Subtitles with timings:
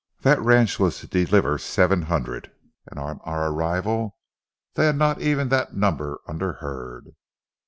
[0.21, 2.51] That ranch was to deliver seven hundred,
[2.87, 4.17] and on our arrival
[4.73, 7.13] they had not even that number under herd.